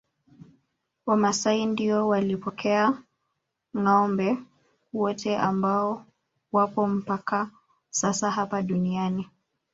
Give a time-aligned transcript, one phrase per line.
[1.07, 3.03] Wamasai ndio walipokea
[3.77, 4.37] ngâombe
[4.93, 6.05] wote ambao
[6.51, 7.49] wapo mpaka
[7.89, 9.27] sasa hapa duniani